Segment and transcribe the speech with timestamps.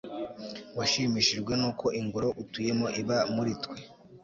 [0.77, 3.77] washimishijwe n'uko ingoro utuyemo iba muri twe